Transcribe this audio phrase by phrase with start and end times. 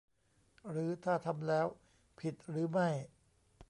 [0.69, 1.67] หรือถ้าทำแล้ว
[2.19, 2.89] ผิดหรือไม่